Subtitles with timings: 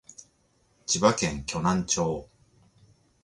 [0.87, 2.27] 千葉県鋸南町